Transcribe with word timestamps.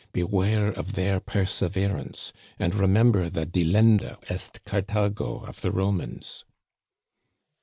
Beware 0.13 0.69
of 0.69 0.93
their 0.93 1.19
perseverance, 1.19 2.33
and 2.57 2.73
re 2.73 2.87
member 2.87 3.29
the 3.29 3.45
Delenda 3.45 4.17
est 4.31 4.65
Carthago 4.65 5.43
of 5.47 5.61
the 5.61 5.69
Romans." 5.71 6.43